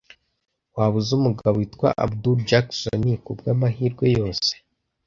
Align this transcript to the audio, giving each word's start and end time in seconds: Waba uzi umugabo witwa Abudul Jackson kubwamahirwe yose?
Waba 0.75 0.95
uzi 0.99 1.11
umugabo 1.19 1.55
witwa 1.57 1.87
Abudul 2.03 2.37
Jackson 2.49 3.03
kubwamahirwe 3.25 4.05
yose? 4.17 4.51